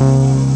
[0.00, 0.49] Mm-hmm.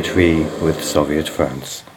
[0.00, 1.89] A with Soviet France.